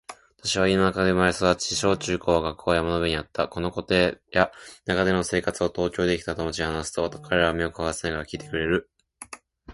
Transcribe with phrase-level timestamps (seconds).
[0.39, 3.47] 私は田舎で生まれ育ち、小・中・高は学校が山の上にあった。
[3.47, 8.89] このことや田舎での生活を東京でできた友達に話すと、彼らは目を輝かせながら聞いてくれる。